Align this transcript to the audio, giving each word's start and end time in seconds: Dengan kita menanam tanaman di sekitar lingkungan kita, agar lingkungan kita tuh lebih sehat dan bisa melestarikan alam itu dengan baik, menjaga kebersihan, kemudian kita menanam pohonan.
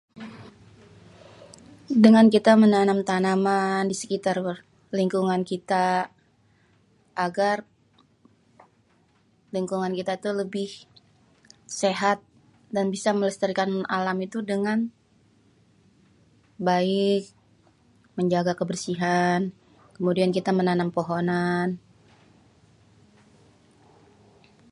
Dengan 2.03 2.25
kita 2.35 2.51
menanam 2.63 2.99
tanaman 3.09 3.81
di 3.91 3.95
sekitar 4.01 4.37
lingkungan 4.99 5.41
kita, 5.51 5.87
agar 7.25 7.57
lingkungan 9.55 9.91
kita 9.99 10.13
tuh 10.23 10.33
lebih 10.41 10.69
sehat 11.81 12.17
dan 12.75 12.85
bisa 12.95 13.09
melestarikan 13.17 13.69
alam 13.97 14.17
itu 14.27 14.37
dengan 14.51 14.77
baik, 16.69 17.23
menjaga 18.17 18.53
kebersihan, 18.59 19.39
kemudian 19.95 20.29
kita 20.37 20.49
menanam 20.57 20.89
pohonan. 20.97 21.67